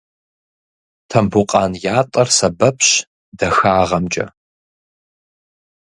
[1.09, 2.89] Тамбукъан ятӏэр сэбэпщ
[3.37, 4.27] дахагъэмкӏэ.